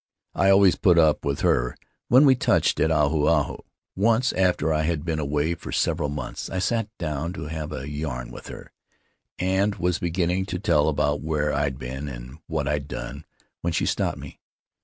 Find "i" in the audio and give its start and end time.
0.33-0.49, 4.73-4.81, 6.49-6.57